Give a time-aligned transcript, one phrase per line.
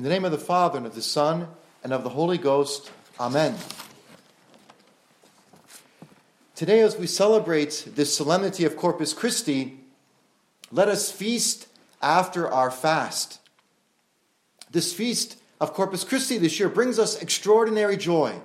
[0.00, 1.46] In the name of the Father, and of the Son,
[1.84, 3.54] and of the Holy Ghost, Amen.
[6.54, 9.78] Today, as we celebrate this solemnity of Corpus Christi,
[10.72, 11.66] let us feast
[12.00, 13.40] after our fast.
[14.70, 18.40] This feast of Corpus Christi this year brings us extraordinary joy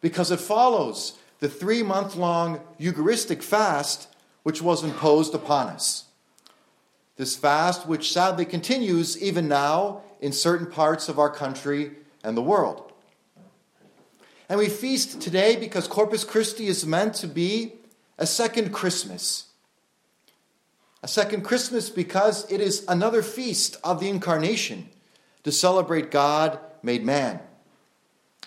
[0.00, 4.08] because it follows the three month long Eucharistic fast
[4.44, 6.04] which was imposed upon us.
[7.16, 11.92] This fast, which sadly continues even now in certain parts of our country
[12.22, 12.92] and the world.
[14.48, 17.74] And we feast today because Corpus Christi is meant to be
[18.18, 19.46] a second Christmas.
[21.02, 24.88] A second Christmas because it is another feast of the Incarnation
[25.44, 27.40] to celebrate God made man.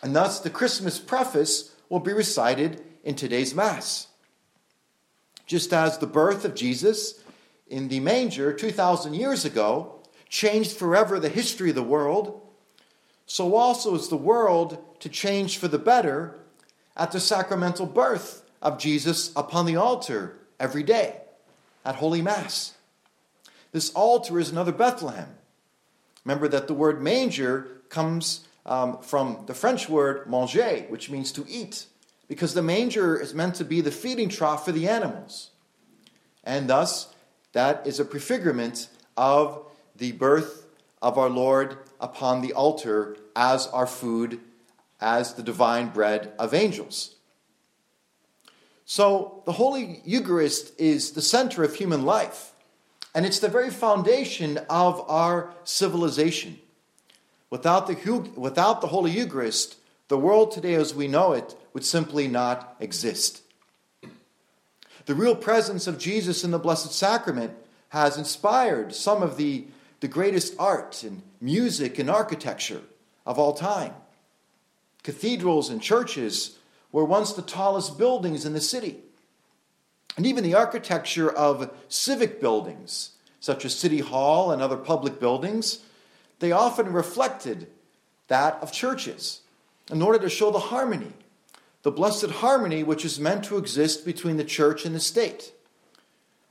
[0.04, 4.08] And thus, the Christmas preface will be recited in today's Mass.
[5.46, 7.24] Just as the birth of Jesus
[7.68, 10.03] in the manger 2,000 years ago
[10.34, 12.42] changed forever the history of the world,
[13.28, 16.34] so also is the world to change for the better
[16.98, 21.22] at the sacramental birth of Jesus upon the altar every day
[21.86, 22.74] at Holy Mass.
[23.74, 25.36] This altar is another Bethlehem.
[26.26, 31.46] Remember that the word manger comes um, from the French word manger, which means to
[31.48, 31.86] eat,
[32.28, 35.52] because the manger is meant to be the feeding trough for the animals.
[36.44, 37.14] And thus,
[37.52, 40.66] that is a prefigurement of the birth
[41.02, 44.40] of our Lord upon the altar as our food,
[45.00, 47.16] as the divine bread of angels.
[48.86, 52.54] So, the Holy Eucharist is the center of human life.
[53.16, 56.60] And it's the very foundation of our civilization.
[57.50, 62.28] Without the, without the Holy Eucharist, the world today as we know it would simply
[62.28, 63.42] not exist.
[65.06, 67.54] The real presence of Jesus in the Blessed Sacrament
[67.90, 69.66] has inspired some of the,
[70.04, 72.82] the greatest art and music and architecture
[73.26, 73.94] of all time.
[75.02, 76.58] Cathedrals and churches
[76.92, 78.98] were once the tallest buildings in the city.
[80.18, 85.80] And even the architecture of civic buildings, such as City Hall and other public buildings,
[86.40, 87.68] they often reflected
[88.28, 89.40] that of churches
[89.90, 91.14] in order to show the harmony,
[91.84, 95.54] the blessed harmony which is meant to exist between the church and the state.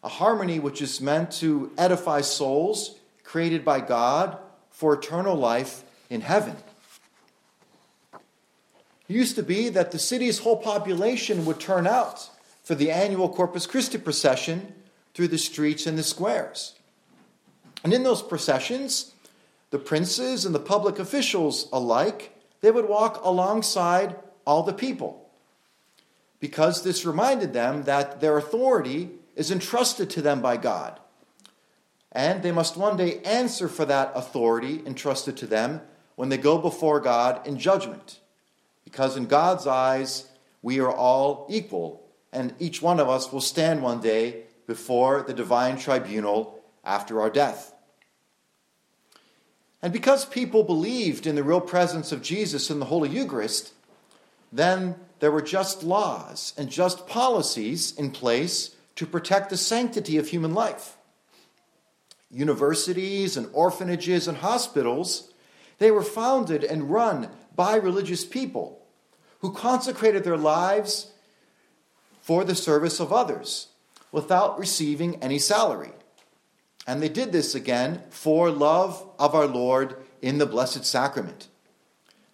[0.02, 2.96] A harmony which is meant to edify souls
[3.32, 4.36] created by God
[4.68, 6.54] for eternal life in heaven.
[9.08, 12.28] It used to be that the city's whole population would turn out
[12.62, 14.74] for the annual Corpus Christi procession
[15.14, 16.74] through the streets and the squares.
[17.82, 19.14] And in those processions,
[19.70, 24.14] the princes and the public officials alike, they would walk alongside
[24.46, 25.30] all the people.
[26.38, 31.00] Because this reminded them that their authority is entrusted to them by God.
[32.12, 35.80] And they must one day answer for that authority entrusted to them
[36.14, 38.20] when they go before God in judgment.
[38.84, 40.28] Because in God's eyes,
[40.60, 42.02] we are all equal
[42.32, 47.30] and each one of us will stand one day before the divine tribunal after our
[47.30, 47.74] death.
[49.82, 53.72] And because people believed in the real presence of Jesus in the Holy Eucharist,
[54.52, 60.28] then there were just laws and just policies in place to protect the sanctity of
[60.28, 60.96] human life.
[62.32, 65.32] Universities and orphanages and hospitals,
[65.78, 68.82] they were founded and run by religious people
[69.40, 71.12] who consecrated their lives
[72.22, 73.68] for the service of others
[74.12, 75.90] without receiving any salary.
[76.86, 81.48] And they did this again for love of our Lord in the Blessed Sacrament.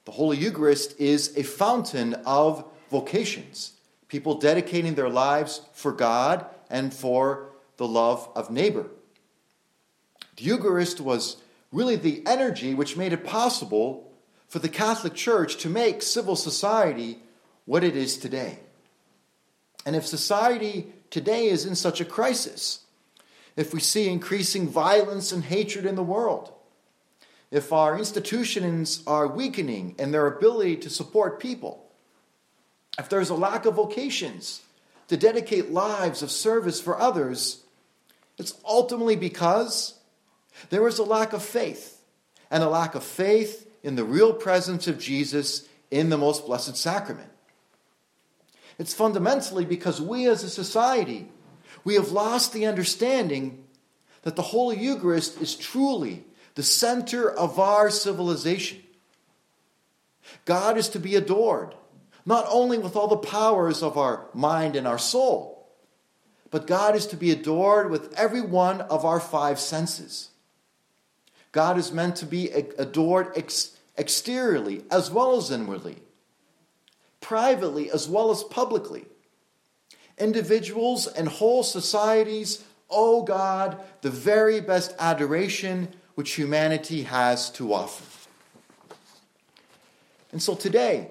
[0.04, 3.72] The Holy Eucharist is a fountain of vocations,
[4.08, 8.86] people dedicating their lives for God and for the love of neighbor.
[10.38, 11.36] The Eucharist was
[11.72, 14.08] really the energy which made it possible
[14.46, 17.18] for the Catholic Church to make civil society
[17.64, 18.60] what it is today.
[19.84, 22.84] And if society today is in such a crisis,
[23.56, 26.52] if we see increasing violence and hatred in the world,
[27.50, 31.84] if our institutions are weakening in their ability to support people,
[32.96, 34.62] if there's a lack of vocations
[35.08, 37.64] to dedicate lives of service for others,
[38.38, 39.97] it's ultimately because
[40.70, 42.02] there is a lack of faith,
[42.50, 46.76] and a lack of faith in the real presence of Jesus in the most blessed
[46.76, 47.30] sacrament.
[48.78, 51.28] It's fundamentally because we as a society,
[51.84, 53.64] we have lost the understanding
[54.22, 56.24] that the Holy Eucharist is truly
[56.54, 58.82] the center of our civilization.
[60.44, 61.74] God is to be adored,
[62.26, 65.66] not only with all the powers of our mind and our soul,
[66.50, 70.30] but God is to be adored with every one of our five senses.
[71.52, 75.96] God is meant to be adored ex- exteriorly as well as inwardly,
[77.20, 79.06] privately as well as publicly.
[80.18, 88.04] Individuals and whole societies owe God the very best adoration which humanity has to offer.
[90.32, 91.08] And so today,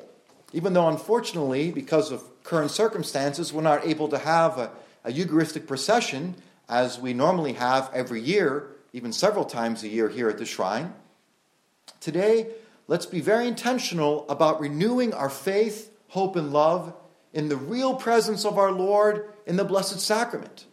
[0.54, 4.72] even though unfortunately, because of current circumstances, we're not able to have a,
[5.04, 6.36] a Eucharistic procession
[6.70, 10.94] as we normally have every year, even several times a year here at the shrine,
[12.00, 12.48] today,
[12.88, 16.94] let's be very intentional about renewing our faith, hope, and love
[17.34, 20.66] in the real presence of our Lord in the Blessed Sacrament.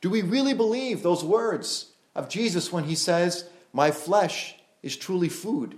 [0.00, 5.28] Do we really believe those words of Jesus when he says, My flesh is truly
[5.28, 5.76] food,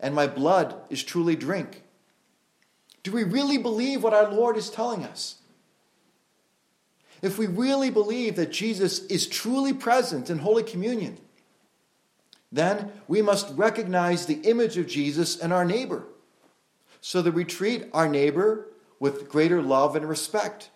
[0.00, 1.82] and my blood is truly drink?
[3.02, 5.36] Do we really believe what our Lord is telling us?
[7.22, 11.18] If we really believe that Jesus is truly present in Holy Communion,
[12.50, 16.04] then we must recognize the image of Jesus in our neighbor
[17.00, 18.68] so that we treat our neighbor
[19.00, 20.70] with greater love and respect.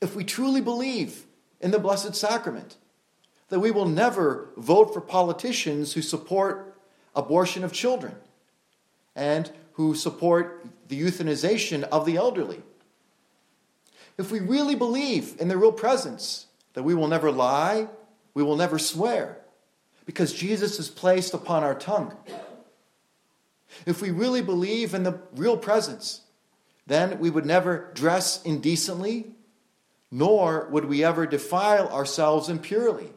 [0.00, 1.26] If we truly believe
[1.60, 2.76] in the Blessed Sacrament,
[3.50, 6.74] that we will never vote for politicians who support
[7.14, 8.14] abortion of children
[9.14, 12.62] and who support the euthanization of the elderly.
[14.18, 17.88] If we really believe in the real presence, that we will never lie,
[18.34, 19.38] we will never swear,
[20.06, 22.16] because Jesus is placed upon our tongue.
[23.86, 26.22] If we really believe in the real presence,
[26.86, 29.32] then we would never dress indecently,
[30.10, 33.10] nor would we ever defile ourselves impurely,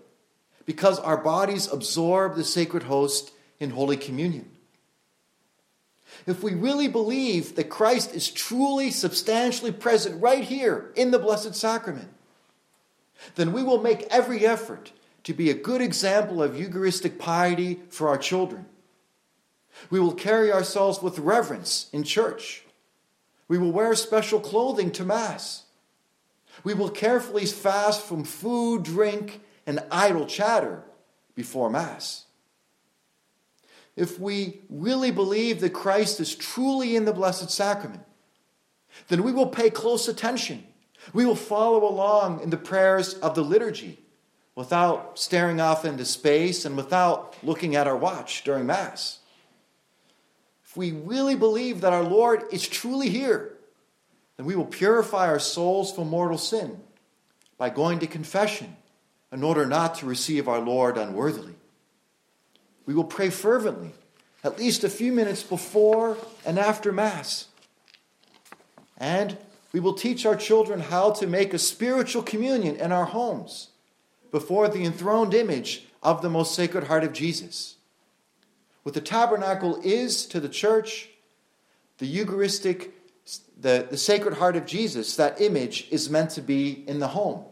[0.66, 4.50] because our bodies absorb the sacred host in Holy Communion.
[6.26, 11.56] If we really believe that Christ is truly, substantially present right here in the Blessed
[11.56, 12.10] Sacrament,
[13.36, 14.92] then we will make every effort
[15.24, 18.66] to be a good example of Eucharistic piety for our children.
[19.90, 22.64] We will carry ourselves with reverence in church.
[23.48, 25.64] We will wear special clothing to Mass.
[26.64, 30.84] We will carefully fast from food, drink, and idle chatter
[31.36, 32.25] before Mass.
[33.96, 38.04] If we really believe that Christ is truly in the Blessed Sacrament,
[39.08, 40.66] then we will pay close attention.
[41.14, 44.00] We will follow along in the prayers of the liturgy
[44.56, 49.20] without staring off into space and without looking at our watch during Mass.
[50.66, 53.54] If we really believe that our Lord is truly here,
[54.38, 56.82] then we will purify our souls from mortal sin
[57.58, 58.76] by going to confession
[59.32, 61.56] in order not to receive our Lord unworthily.
[62.86, 63.94] We will pray fervently,
[64.44, 67.48] at least a few minutes before and after Mass.
[68.98, 69.38] And
[69.72, 73.70] we will teach our children how to make a spiritual communion in our homes
[74.32, 77.76] before the enthroned image of the most sacred heart of Jesus.
[78.84, 81.10] What the tabernacle is to the church,
[81.98, 82.94] the Eucharistic
[83.60, 87.44] the, the Sacred Heart of Jesus, that image is meant to be in the home.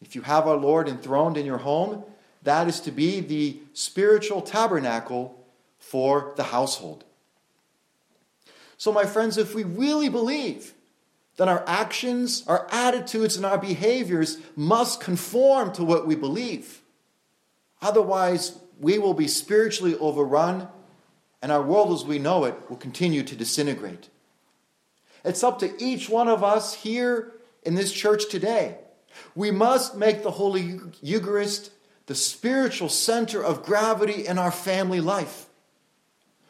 [0.00, 2.04] If you have our Lord enthroned in your home,
[2.42, 5.44] that is to be the spiritual tabernacle
[5.78, 7.04] for the household.
[8.76, 10.72] So, my friends, if we really believe
[11.36, 16.80] that our actions, our attitudes, and our behaviors must conform to what we believe,
[17.82, 20.68] otherwise, we will be spiritually overrun
[21.42, 24.08] and our world as we know it will continue to disintegrate.
[25.24, 27.32] It's up to each one of us here
[27.62, 28.78] in this church today.
[29.34, 31.70] We must make the Holy Eucharist
[32.10, 35.46] the spiritual center of gravity in our family life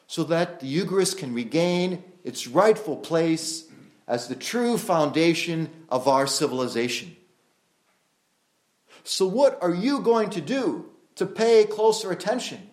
[0.07, 3.64] so that the Eucharist can regain its rightful place
[4.09, 7.14] as the true foundation of our civilization.
[9.05, 10.87] So, what are you going to do
[11.17, 12.71] to pay closer attention?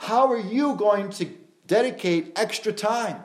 [0.00, 1.26] How are you going to
[1.68, 3.22] dedicate extra time?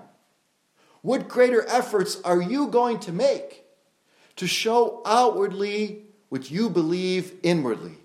[1.01, 3.65] What greater efforts are you going to make
[4.35, 7.97] to show outwardly what you believe inwardly?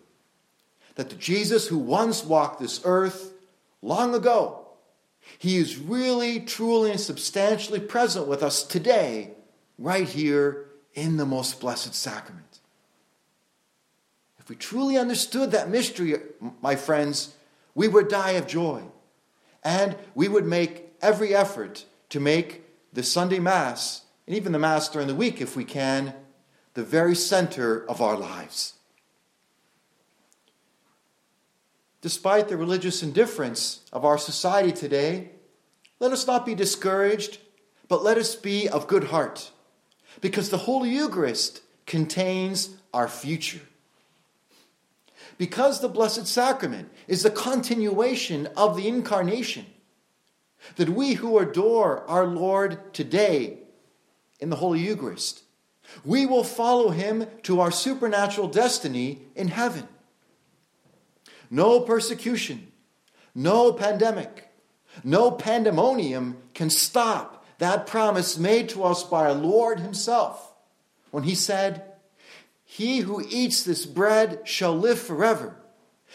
[1.00, 3.33] That the Jesus who once walked this earth
[3.80, 4.66] long ago,
[5.38, 9.30] he is really, truly, and substantially present with us today,
[9.78, 12.61] right here in the most blessed sacrament.
[14.40, 16.16] If we truly understood that mystery,
[16.61, 17.35] my friends,
[17.75, 18.83] we would die of joy.
[19.64, 24.90] And we would make every effort to make the Sunday Mass, and even the Mass
[24.90, 26.12] during the week if we can,
[26.75, 28.75] the very center of our lives.
[32.02, 35.30] Despite the religious indifference of our society today,
[35.99, 37.38] let us not be discouraged,
[37.88, 39.50] but let us be of good heart,
[40.21, 43.61] because the Holy Eucharist contains our future.
[45.40, 49.64] because the Blessed Sacrament is the continuation of the Incarnation,
[50.76, 53.61] that we who adore our Lord today
[54.38, 55.42] in the Holy Eucharist,
[56.04, 59.88] we will follow him to our supernatural destiny in heaven.
[61.50, 62.71] No persecution,
[63.35, 64.49] no pandemic,
[65.02, 70.54] no pandemonium can stop that promise made to us by our Lord Himself
[71.11, 71.83] when He said,
[72.64, 75.57] He who eats this bread shall live forever,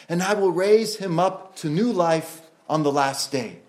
[0.09, 3.59] and I will raise him up to new life on the last day.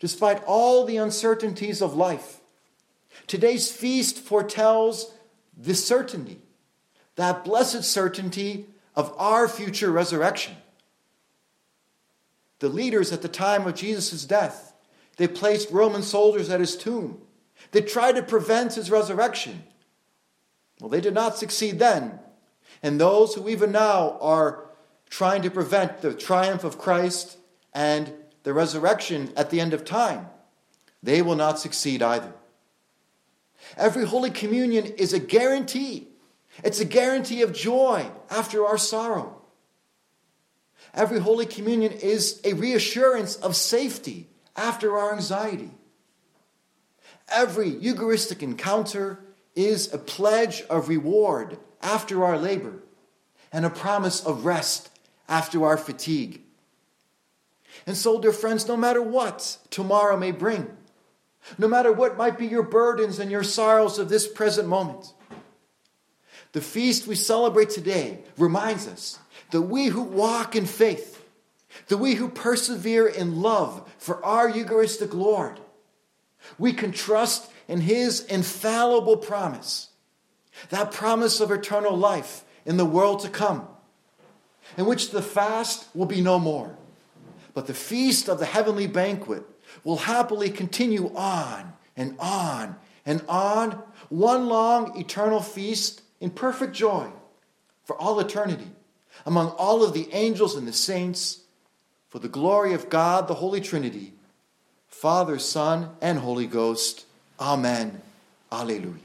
[0.00, 2.40] Despite all the uncertainties of life,
[3.26, 5.12] today's feast foretells
[5.56, 6.40] the certainty,
[7.16, 10.56] that blessed certainty of our future resurrection
[12.64, 14.72] the leaders at the time of Jesus' death.
[15.18, 17.20] They placed Roman soldiers at his tomb.
[17.72, 19.64] They tried to prevent his resurrection.
[20.80, 22.18] Well, they did not succeed then.
[22.82, 24.70] And those who even now are
[25.10, 27.36] trying to prevent the triumph of Christ
[27.74, 28.10] and
[28.44, 30.28] the resurrection at the end of time,
[31.02, 32.32] they will not succeed either.
[33.76, 36.08] Every Holy Communion is a guarantee.
[36.62, 39.40] It's a guarantee of joy after our sorrow.
[40.92, 45.70] Every Holy Communion is a reassurance of safety after our anxiety.
[47.28, 49.18] Every Eucharistic encounter
[49.56, 52.82] is a pledge of reward after our labor
[53.52, 54.90] and a promise of rest
[55.28, 56.42] after our fatigue.
[57.86, 60.76] And so, dear friends, no matter what tomorrow may bring,
[61.58, 65.12] no matter what might be your burdens and your sorrows of this present moment,
[66.54, 69.18] the feast we celebrate today reminds us
[69.50, 71.20] that we who walk in faith,
[71.88, 75.58] that we who persevere in love for our Eucharistic Lord,
[76.56, 79.88] we can trust in His infallible promise,
[80.70, 83.66] that promise of eternal life in the world to come,
[84.76, 86.76] in which the fast will be no more,
[87.52, 89.42] but the feast of the heavenly banquet
[89.82, 97.06] will happily continue on and on and on, one long eternal feast in perfect joy
[97.84, 98.70] for all eternity
[99.26, 101.40] among all of the angels and the saints
[102.08, 104.14] for the glory of God, the Holy Trinity,
[104.88, 107.04] Father, Son, and Holy Ghost.
[107.38, 108.00] Amen.
[108.50, 109.03] Alleluia.